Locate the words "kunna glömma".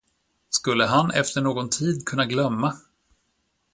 2.05-2.75